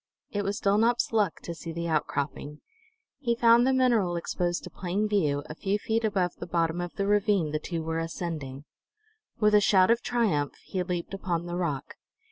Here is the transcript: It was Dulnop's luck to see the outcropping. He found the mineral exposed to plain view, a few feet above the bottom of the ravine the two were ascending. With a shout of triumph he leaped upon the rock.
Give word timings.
It 0.31 0.43
was 0.43 0.59
Dulnop's 0.59 1.13
luck 1.13 1.41
to 1.41 1.53
see 1.53 1.71
the 1.71 1.87
outcropping. 1.87 2.61
He 3.19 3.35
found 3.35 3.67
the 3.67 3.71
mineral 3.71 4.15
exposed 4.15 4.63
to 4.63 4.71
plain 4.71 5.07
view, 5.07 5.43
a 5.45 5.53
few 5.53 5.77
feet 5.77 6.03
above 6.03 6.35
the 6.37 6.47
bottom 6.47 6.81
of 6.81 6.95
the 6.95 7.05
ravine 7.05 7.51
the 7.51 7.59
two 7.59 7.83
were 7.83 7.99
ascending. 7.99 8.65
With 9.39 9.53
a 9.53 9.61
shout 9.61 9.91
of 9.91 10.01
triumph 10.01 10.55
he 10.65 10.81
leaped 10.81 11.13
upon 11.13 11.45
the 11.45 11.55
rock. 11.55 11.97